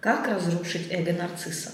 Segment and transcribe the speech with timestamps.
[0.00, 1.72] Как разрушить эго нарцисса?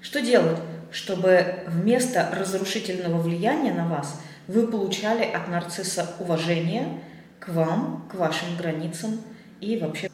[0.00, 0.58] Что делать,
[0.90, 7.00] чтобы вместо разрушительного влияния на вас вы получали от нарцисса уважение
[7.38, 9.20] к вам, к вашим границам
[9.60, 10.10] и вообще.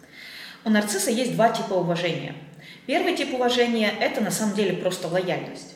[0.67, 2.35] У нарцисса есть два типа уважения.
[2.85, 5.75] Первый тип уважения– это на самом деле просто лояльность.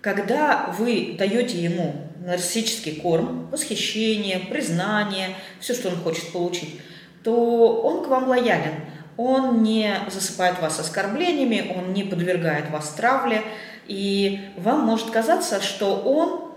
[0.00, 6.80] Когда вы даете ему нарциссический корм, восхищение, признание, все, что он хочет получить,
[7.22, 8.74] то он к вам лоялен.
[9.16, 13.42] Он не засыпает вас оскорблениями, он не подвергает вас травле,
[13.86, 16.52] и вам может казаться, что он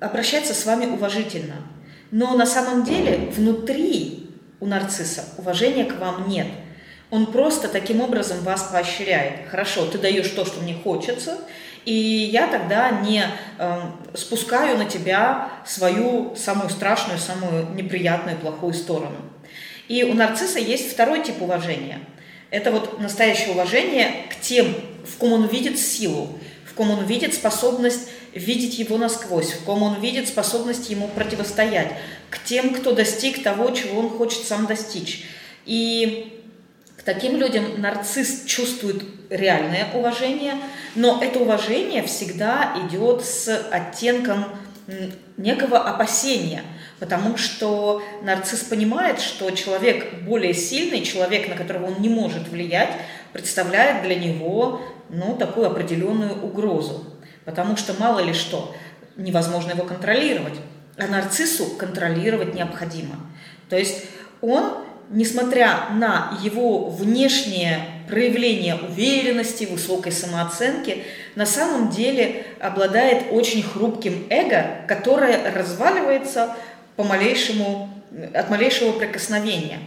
[0.00, 1.56] обращается с вами уважительно.
[2.10, 4.30] Но на самом деле внутри
[4.60, 6.46] у нарцисса уважения к вам нет.
[7.10, 9.48] Он просто таким образом вас поощряет.
[9.50, 11.38] Хорошо, ты даешь то, что мне хочется,
[11.84, 13.24] и я тогда не
[13.58, 13.80] э,
[14.14, 19.16] спускаю на тебя свою самую страшную, самую неприятную, плохую сторону.
[19.92, 22.00] И у нарцисса есть второй тип уважения.
[22.48, 24.74] Это вот настоящее уважение к тем,
[25.04, 29.82] в ком он видит силу, в ком он видит способность видеть его насквозь, в ком
[29.82, 31.92] он видит способность ему противостоять,
[32.30, 35.26] к тем, кто достиг того, чего он хочет сам достичь.
[35.66, 36.40] И
[36.96, 40.54] к таким людям нарцисс чувствует реальное уважение,
[40.94, 44.46] но это уважение всегда идет с оттенком
[45.36, 46.62] некого опасения,
[47.02, 52.90] потому что нарцисс понимает, что человек более сильный, человек, на которого он не может влиять,
[53.32, 57.04] представляет для него ну, такую определенную угрозу.
[57.44, 58.72] Потому что мало ли что,
[59.16, 60.54] невозможно его контролировать.
[60.96, 63.16] А нарциссу контролировать необходимо.
[63.68, 64.04] То есть
[64.40, 64.74] он,
[65.10, 71.02] несмотря на его внешнее проявление уверенности, высокой самооценки,
[71.34, 76.54] на самом деле обладает очень хрупким эго, которое разваливается
[77.02, 77.90] по малейшему,
[78.32, 79.80] от малейшего прикосновения.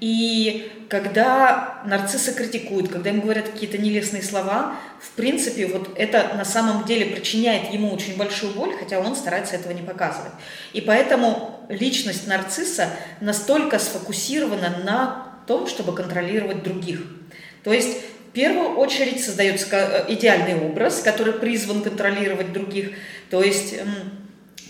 [0.00, 6.44] И когда нарциссы критикуют, когда им говорят какие-то нелестные слова, в принципе, вот это на
[6.44, 10.32] самом деле причиняет ему очень большую боль, хотя он старается этого не показывать.
[10.74, 12.90] И поэтому личность нарцисса
[13.20, 17.00] настолько сфокусирована на том, чтобы контролировать других.
[17.64, 17.96] То есть
[18.28, 22.90] в первую очередь создается э, идеальный образ, который призван контролировать других.
[23.30, 23.74] То есть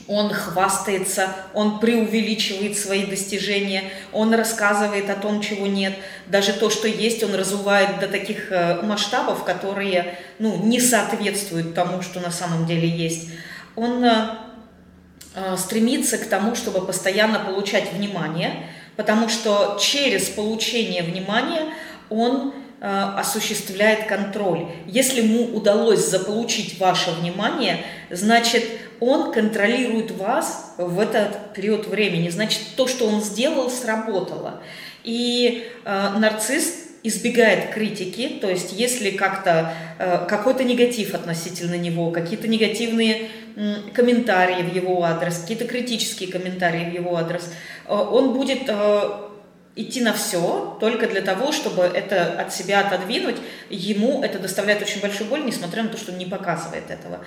[0.09, 5.93] он хвастается, он преувеличивает свои достижения, он рассказывает о том, чего нет.
[6.27, 12.01] Даже то, что есть, он разувает до таких э, масштабов, которые ну, не соответствуют тому,
[12.01, 13.29] что на самом деле есть.
[13.77, 14.31] Он э,
[15.35, 18.65] э, стремится к тому, чтобы постоянно получать внимание,
[18.97, 21.67] потому что через получение внимания
[22.09, 24.67] он осуществляет контроль.
[24.87, 28.63] Если ему удалось заполучить ваше внимание, значит,
[29.01, 32.29] он контролирует вас в этот период времени.
[32.29, 34.61] Значит, то, что он сделал, сработало.
[35.05, 42.49] И э, нарцисс избегает критики, то есть если как-то э, какой-то негатив относительно него, какие-то
[42.49, 47.53] негативные э, комментарии в его адрес, какие-то критические комментарии в его адрес,
[47.87, 49.11] э, он будет э,
[49.79, 53.37] идти на все только для того, чтобы это от себя отодвинуть.
[53.71, 57.21] Ему это доставляет очень большую боль, несмотря на то, что он не показывает этого.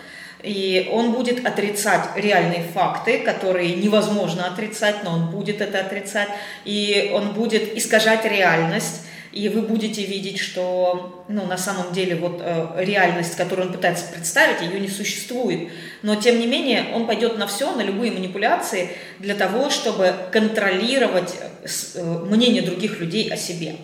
[0.44, 6.28] И он будет отрицать реальные факты, которые невозможно отрицать, но он будет это отрицать.
[6.66, 9.06] И он будет искажать реальность.
[9.32, 14.12] И вы будете видеть, что ну, на самом деле вот, э, реальность, которую он пытается
[14.12, 15.70] представить, ее не существует.
[16.02, 21.36] Но тем не менее он пойдет на все, на любые манипуляции для того, чтобы контролировать
[21.40, 23.76] э, э, мнение других людей о себе.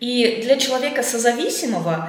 [0.00, 2.08] И для человека созависимого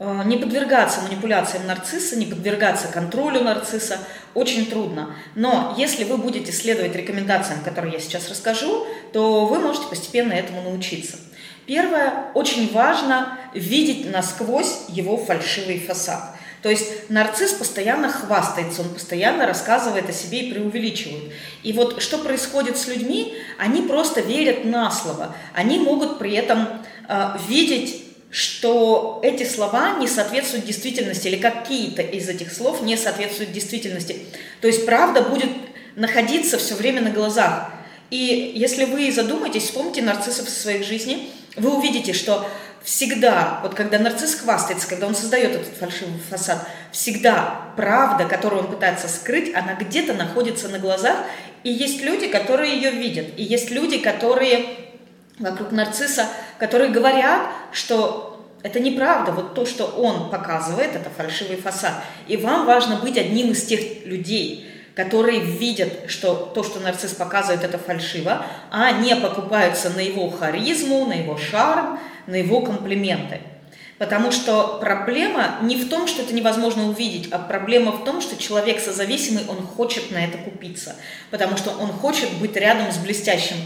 [0.00, 3.98] не подвергаться манипуляциям нарцисса, не подвергаться контролю нарцисса
[4.34, 5.14] очень трудно.
[5.34, 10.62] Но если вы будете следовать рекомендациям, которые я сейчас расскажу, то вы можете постепенно этому
[10.62, 11.16] научиться.
[11.66, 16.34] Первое, очень важно видеть насквозь его фальшивый фасад.
[16.62, 21.32] То есть нарцисс постоянно хвастается, он постоянно рассказывает о себе и преувеличивает.
[21.62, 25.34] И вот что происходит с людьми, они просто верят на слово.
[25.54, 26.68] Они могут при этом
[27.08, 33.52] э, видеть что эти слова не соответствуют действительности или какие-то из этих слов не соответствуют
[33.52, 34.18] действительности.
[34.60, 35.50] То есть правда будет
[35.96, 37.70] находиться все время на глазах.
[38.10, 42.48] И если вы задумаетесь, вспомните нарциссов в своей жизни, вы увидите, что
[42.82, 48.70] всегда, вот когда нарцисс хвастается, когда он создает этот фальшивый фасад, всегда правда, которую он
[48.70, 51.18] пытается скрыть, она где-то находится на глазах,
[51.64, 54.87] и есть люди, которые ее видят, и есть люди, которые
[55.38, 56.26] вокруг нарцисса,
[56.58, 57.42] которые говорят,
[57.72, 61.94] что это неправда, вот то, что он показывает, это фальшивый фасад.
[62.26, 67.62] И вам важно быть одним из тех людей, которые видят, что то, что нарцисс показывает,
[67.62, 73.40] это фальшиво, а не покупаются на его харизму, на его шарм, на его комплименты.
[73.98, 78.40] Потому что проблема не в том, что это невозможно увидеть, а проблема в том, что
[78.40, 80.94] человек созависимый, он хочет на это купиться,
[81.30, 83.56] потому что он хочет быть рядом с блестящим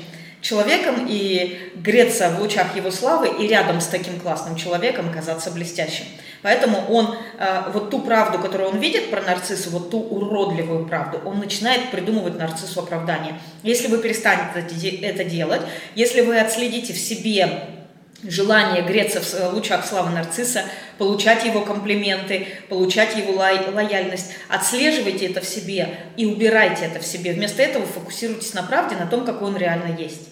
[0.42, 6.04] человеком и греться в лучах его славы и рядом с таким классным человеком казаться блестящим.
[6.42, 11.20] Поэтому он э, вот ту правду, которую он видит про нарциссу, вот ту уродливую правду,
[11.24, 13.40] он начинает придумывать нарциссу оправдание.
[13.62, 15.62] Если вы перестанете это делать,
[15.94, 17.68] если вы отследите в себе
[18.24, 20.64] желание греться в э, лучах славы нарцисса,
[20.98, 24.32] получать его комплименты, получать его ло- лояльность.
[24.48, 27.32] Отслеживайте это в себе и убирайте это в себе.
[27.32, 30.31] Вместо этого фокусируйтесь на правде, на том, какой он реально есть.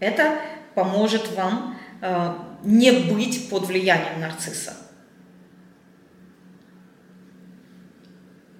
[0.00, 0.38] Это
[0.74, 4.76] поможет вам э, не быть под влиянием нарцисса.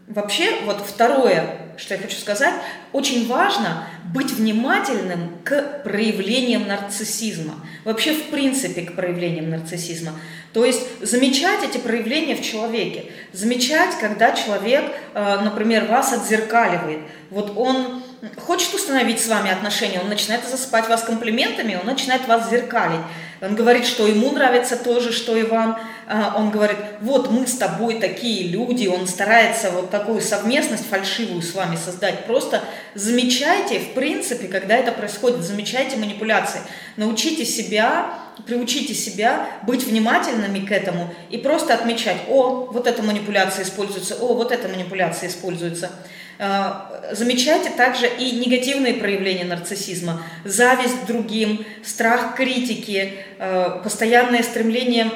[0.08, 2.54] Вообще, вот второе, что я хочу сказать,
[2.92, 7.54] очень важно быть внимательным к проявлениям нарциссизма.
[7.84, 10.12] Вообще, в принципе, к проявлениям нарциссизма.
[10.54, 13.12] То есть замечать эти проявления в человеке.
[13.32, 17.00] Замечать, когда человек, э, например, вас отзеркаливает.
[17.28, 18.02] Вот он
[18.36, 23.00] хочет установить с вами отношения, он начинает засыпать вас комплиментами, он начинает вас зеркалить.
[23.40, 25.78] Он говорит, что ему нравится то же, что и вам.
[26.08, 28.88] А, он говорит, вот мы с тобой такие люди.
[28.88, 32.26] Он старается вот такую совместность фальшивую с вами создать.
[32.26, 36.60] Просто замечайте, в принципе, когда это происходит, замечайте манипуляции.
[36.96, 38.12] Научите себя,
[38.44, 44.34] приучите себя быть внимательными к этому и просто отмечать, о, вот эта манипуляция используется, о,
[44.34, 45.92] вот эта манипуляция используется.
[46.40, 50.22] А, замечайте также и негативные проявления нарциссизма.
[50.44, 55.10] Зависть к другим, страх критики, а, постоянное стремление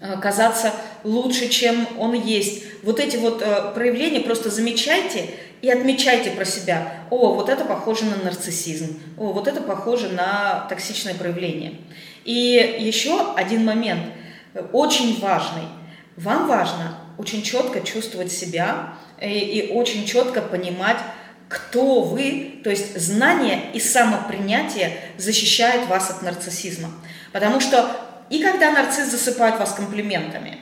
[0.00, 2.64] а, казаться лучше, чем он есть.
[2.84, 3.42] Вот эти вот
[3.74, 5.30] проявления просто замечайте
[5.60, 6.92] и отмечайте про себя.
[7.10, 9.00] О, вот это похоже на нарциссизм.
[9.16, 11.74] О, вот это похоже на токсичное проявление.
[12.24, 14.04] И еще один момент,
[14.72, 15.64] очень важный.
[16.16, 20.98] Вам важно очень четко чувствовать себя и, и очень четко понимать,
[21.48, 26.90] кто вы, то есть знание и самопринятие защищает вас от нарциссизма.
[27.32, 27.90] Потому что
[28.30, 30.58] и когда нарцисс засыпает вас комплиментами,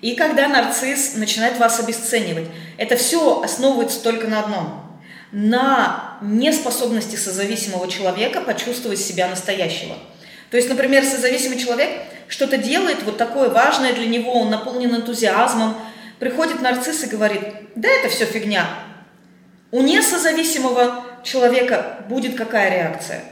[0.00, 2.46] и когда нарцисс начинает вас обесценивать,
[2.76, 4.84] это все основывается только на одном–
[5.32, 9.94] на неспособности созависимого человека почувствовать себя настоящего.
[10.50, 11.90] То есть, например, созависимый человек
[12.28, 15.76] что-то делает вот такое важное для него, он наполнен энтузиазмом,
[16.18, 17.40] Приходит нарцисс и говорит,
[17.76, 18.68] да это все фигня.
[19.70, 23.22] У несозависимого человека будет какая реакция?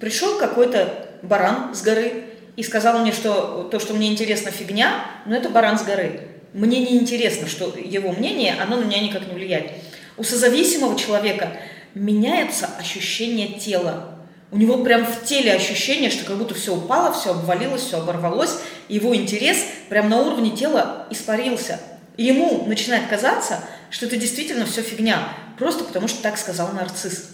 [0.00, 2.24] Пришел какой-то баран с горы
[2.56, 6.20] и сказал мне, что то, что мне интересно, фигня, но это баран с горы.
[6.52, 9.70] Мне не интересно, что его мнение, оно на меня никак не влияет.
[10.16, 11.56] У созависимого человека
[11.94, 14.18] меняется ощущение тела.
[14.50, 18.58] У него прям в теле ощущение, что как будто все упало, все обвалилось, все оборвалось.
[18.88, 19.58] его интерес
[19.88, 21.80] прям на уровне тела испарился.
[22.16, 25.28] И ему начинает казаться, что это действительно все фигня,
[25.58, 27.30] просто потому что так сказал нарцисс.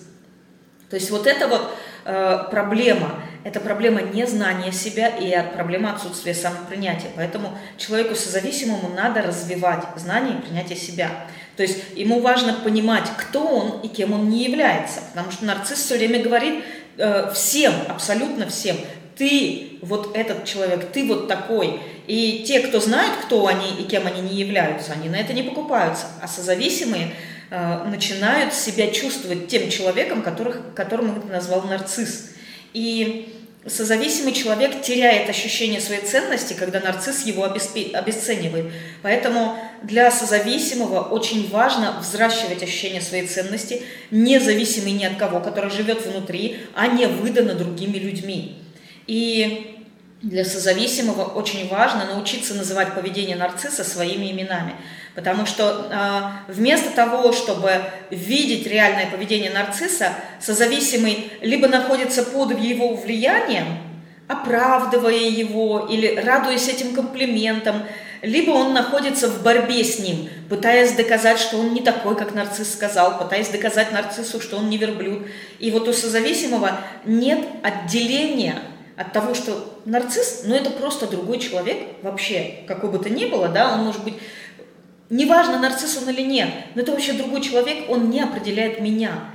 [0.88, 1.70] То есть вот это вот
[2.04, 7.10] э, проблема, это проблема незнания себя и проблема отсутствия самопринятия.
[7.14, 11.10] Поэтому человеку созависимому надо развивать знание и принятие себя.
[11.56, 15.00] То есть ему важно понимать, кто он и кем он не является.
[15.10, 16.64] Потому что нарцисс все время говорит
[16.96, 18.76] э, всем, абсолютно всем,
[19.16, 21.80] ты вот этот человек, ты вот такой.
[22.06, 25.42] И те, кто знают, кто они и кем они не являются, они на это не
[25.42, 26.06] покупаются.
[26.20, 27.14] А созависимые
[27.50, 32.30] э, начинают себя чувствовать тем человеком, которых, которым ты назвал нарцисс.
[32.72, 33.34] И
[33.66, 38.72] созависимый человек теряет ощущение своей ценности, когда нарцисс его обесценивает.
[39.02, 46.04] Поэтому для созависимого очень важно взращивать ощущение своей ценности, независимый ни от кого, который живет
[46.06, 48.59] внутри, а не выдано другими людьми.
[49.10, 49.84] И
[50.22, 54.76] для созависимого очень важно научиться называть поведение нарцисса своими именами.
[55.16, 57.72] Потому что э, вместо того, чтобы
[58.10, 63.78] видеть реальное поведение нарцисса, созависимый либо находится под его влиянием,
[64.28, 67.82] оправдывая его или радуясь этим комплиментам,
[68.22, 72.74] либо он находится в борьбе с ним, пытаясь доказать, что он не такой, как нарцисс
[72.74, 75.26] сказал, пытаясь доказать нарциссу, что он не верблюд.
[75.58, 78.54] И вот у созависимого нет отделения
[79.00, 83.48] от того, что нарцисс, ну это просто другой человек вообще, какой бы то ни было,
[83.48, 84.14] да, он может быть,
[85.08, 89.30] неважно, нарцисс он или нет, но это вообще другой человек, он не определяет меня.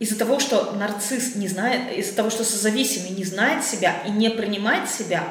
[0.00, 4.28] Из-за того, что нарцисс не знает, из-за того, что созависимый не знает себя и не
[4.28, 5.24] принимает себя,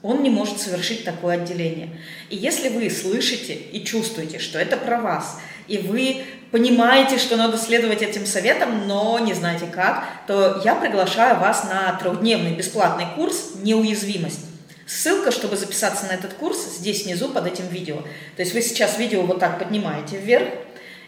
[0.00, 2.00] он не может совершить такое отделение.
[2.30, 5.38] И если вы слышите и чувствуете, что это про вас,
[5.70, 11.38] и вы понимаете, что надо следовать этим советам, но не знаете как, то я приглашаю
[11.38, 14.46] вас на трехдневный бесплатный курс «Неуязвимость».
[14.84, 17.98] Ссылка, чтобы записаться на этот курс, здесь внизу под этим видео.
[18.34, 20.48] То есть вы сейчас видео вот так поднимаете вверх,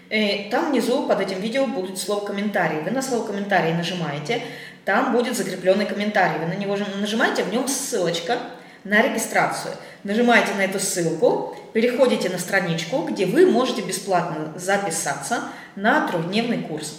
[0.09, 2.81] и там внизу под этим видео будет слово «комментарий».
[2.83, 4.43] Вы на слово «комментарий» нажимаете,
[4.85, 6.39] там будет закрепленный комментарий.
[6.39, 8.39] Вы на него нажимаете, в нем ссылочка
[8.85, 9.75] на регистрацию.
[10.05, 15.45] Нажимаете на эту ссылку, переходите на страничку, где вы можете бесплатно записаться
[15.77, 16.97] на трехдневный курс.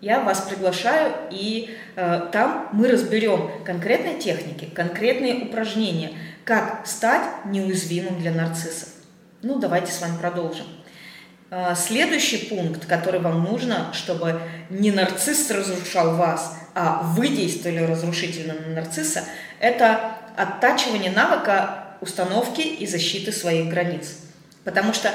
[0.00, 6.10] Я вас приглашаю, и э, там мы разберем конкретные техники, конкретные упражнения,
[6.44, 8.88] как стать неуязвимым для нарциссов.
[9.42, 10.66] Ну, давайте с вами продолжим.
[11.50, 14.40] Э, следующий пункт, который вам нужно, чтобы
[14.70, 19.24] не нарцисс разрушал вас, а вы действовали разрушительно на нарцисса,
[19.60, 24.16] это оттачивание навыка установки и защиты своих границ.
[24.64, 25.10] Потому что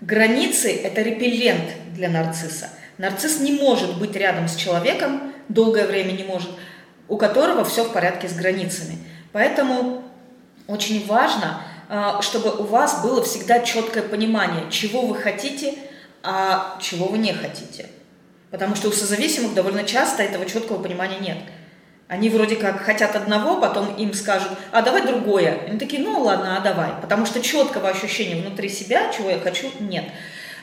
[0.00, 2.70] границы– это репеллент для нарцисса.
[2.98, 6.50] Нарцисс не может быть рядом с человеком, долгое время не может,
[7.08, 8.98] у которого все в порядке с границами.
[9.32, 10.02] Поэтому
[10.66, 15.74] очень важно, а, чтобы у вас было всегда четкое понимание, чего вы хотите,
[16.22, 17.86] а чего вы не хотите.
[18.50, 21.38] Потому что у созависимых довольно часто этого четкого понимания нет.
[22.08, 25.60] Они вроде как хотят одного, потом им скажут, а давай другое.
[25.68, 26.92] Они такие, ну ладно, а давай.
[27.02, 30.04] Потому что четкого ощущения внутри себя, чего я хочу, нет.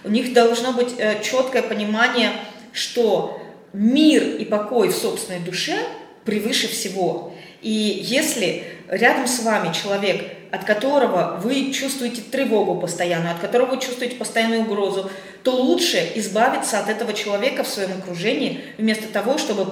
[0.03, 2.31] У них должно быть э, четкое понимание,
[2.73, 3.39] что
[3.73, 5.77] мир и покой в собственной душе
[6.25, 7.35] превыше всего.
[7.61, 13.81] И если рядом с вами человек, от которого вы чувствуете тревогу постоянно, от которого вы
[13.81, 15.11] чувствуете постоянную угрозу,
[15.43, 19.65] то лучше избавиться от этого человека в своем окружении, вместо того, чтобы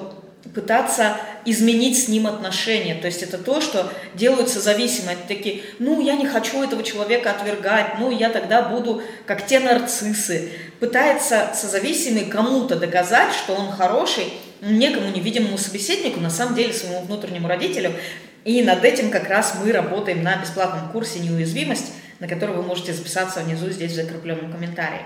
[0.54, 2.96] пытаться изменить с ним отношения.
[2.96, 5.18] То есть это то, что делаются зависимые.
[5.18, 9.62] Они такие, ну, я не хочу этого человека отвергать, ну, я тогда буду как те
[9.62, 10.52] нарциссы.
[10.82, 14.26] Пытается созависимый кому-то доказать, что он хороший,
[14.62, 17.94] некому невидимому собеседнику, на самом деле своему внутреннему родителю.
[18.46, 22.94] И над этим как раз мы работаем на бесплатном курсе «Неуязвимость», на который вы можете
[22.94, 25.02] записаться внизу здесь в закрепленном комментарии.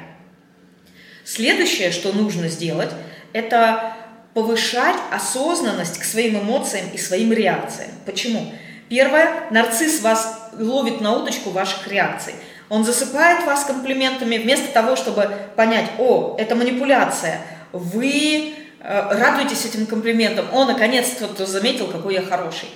[1.24, 2.90] Следующее, что нужно сделать,
[3.34, 3.96] это
[4.34, 7.92] повышать осознанность к своим эмоциям и своим реакциям.
[8.06, 8.54] Почему?
[8.90, 12.34] Первое, нарцисс вас ловит на удочку ваших реакций.
[12.70, 17.42] Он засыпает вас комплиментами вместо того, чтобы понять, о, это манипуляция,
[17.72, 22.70] вы э, радуетесь этим комплиментом, о, наконец-то заметил, какой я хороший.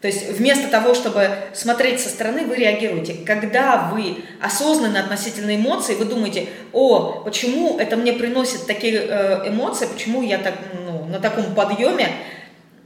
[0.00, 3.16] То есть вместо того, чтобы смотреть со стороны, вы реагируете.
[3.26, 9.88] Когда вы осознаны относительно эмоций, вы думаете, о, почему это мне приносит такие э, эмоции,
[9.92, 12.10] почему я так, ну, на таком подъеме.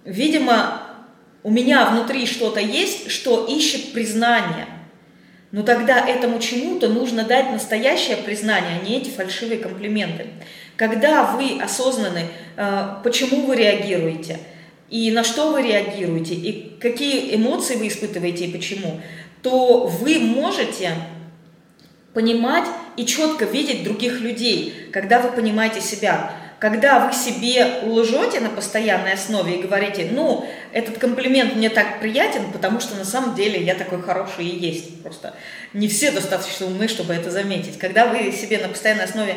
[0.07, 0.85] Видимо,
[1.43, 4.67] у меня внутри что-то есть, что ищет признание.
[5.51, 10.29] Но тогда этому чему-то нужно дать настоящее признание, а не эти фальшивые комплименты.
[10.77, 14.39] Когда вы осознаны, э, почему вы реагируете–
[14.93, 19.01] и на что вы реагируете, и какие эмоции вы испытываете и почему,
[19.41, 20.91] то вы можете
[22.13, 22.67] понимать
[22.99, 26.33] и четко видеть других людей, когда вы понимаете себя.
[26.59, 32.53] Когда вы себе лжете на постоянной основе и говорите, ну, этот комплимент мне так приятен,
[32.53, 35.03] потому что на самом деле я такой хороший и есть.
[35.03, 35.35] Просто
[35.73, 37.79] не все достаточно умны, чтобы это заметить.
[37.79, 39.37] Когда вы себе на постоянной основе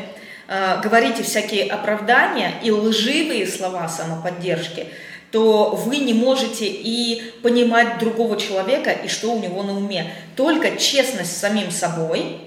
[0.50, 4.88] э, говорите всякие оправдания и лживые слова самоподдержки,
[5.36, 10.14] то вы не можете и понимать другого человека и что у него на уме.
[10.38, 12.38] Только честность с самим собой,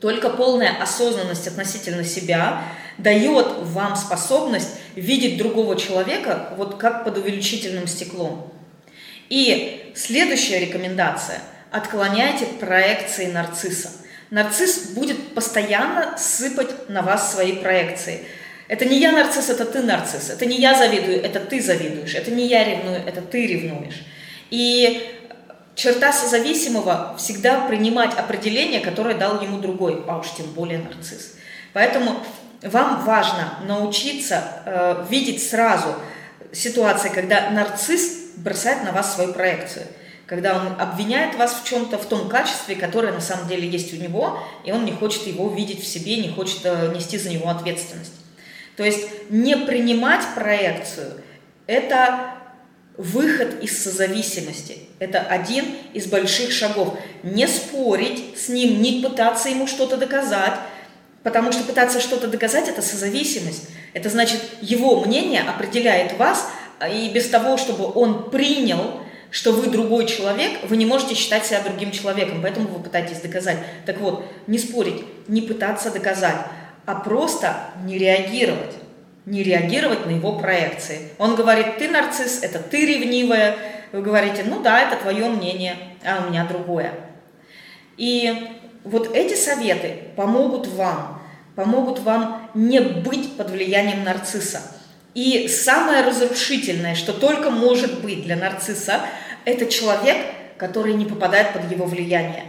[0.00, 2.62] только полная осознанность относительно себя
[2.96, 8.52] дает вам способность видеть другого человека вот как под увеличительным стеклом.
[9.28, 11.40] И следующая рекомендация–
[11.72, 13.90] отклоняйте проекции нарцисса.
[14.30, 18.24] Нарцисс будет постоянно сыпать на вас свои проекции–
[18.68, 20.30] это не я нарцисс, это ты нарцисс.
[20.30, 22.14] Это не я завидую, это ты завидуешь.
[22.14, 24.04] Это не я ревную, это ты ревнуешь.
[24.50, 25.08] И
[25.74, 31.34] черта созависимого всегда принимать определение, которое дал ему другой, а уж тем более нарцисс.
[31.72, 32.16] Поэтому
[32.62, 35.94] вам важно научиться э, видеть сразу
[36.52, 39.86] ситуации, когда нарцисс бросает на вас свою проекцию
[40.26, 43.96] когда он обвиняет вас в чем-то, в том качестве, которое на самом деле есть у
[43.96, 47.48] него, и он не хочет его видеть в себе, не хочет э, нести за него
[47.48, 48.12] ответственность.
[48.76, 51.12] То есть не принимать проекцию–
[51.66, 52.34] это
[52.96, 54.78] выход из созависимости.
[54.98, 56.98] Это один из больших шагов.
[57.22, 60.54] Не спорить с ним, не пытаться ему что-то доказать,
[61.22, 63.68] потому что пытаться что-то доказать– это созависимость.
[63.92, 66.48] Это значит, его мнение определяет вас,
[66.90, 71.60] и без того, чтобы он принял, что вы другой человек, вы не можете считать себя
[71.60, 73.58] другим человеком, поэтому вы пытаетесь доказать.
[73.84, 76.46] Так вот, не спорить, не пытаться доказать,
[76.86, 78.74] а просто не реагировать.
[79.26, 81.10] Не реагировать на его проекции.
[81.18, 83.56] Он говорит, ты нарцисс, это ты ревнивая.
[83.92, 86.92] Вы говорите, ну да, это твое мнение, а у меня другое.
[87.96, 88.50] И
[88.84, 91.20] вот эти советы помогут вам,
[91.56, 94.60] помогут вам не быть под влиянием нарцисса.
[95.14, 99.00] И самое разрушительное, что только может быть для нарцисса,
[99.44, 100.18] это человек,
[100.56, 102.44] который не попадает под его влияние.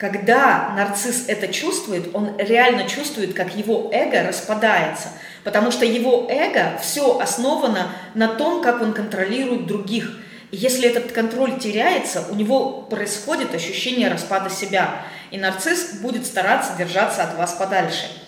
[0.00, 5.08] Когда нарцисс это чувствует, он реально чувствует, как его эго распадается,
[5.44, 10.18] потому что его эго все основано на том, как он контролирует других.
[10.52, 16.72] И если этот контроль теряется, у него происходит ощущение распада себя, и нарцисс будет стараться
[16.78, 18.06] держаться от вас подальше–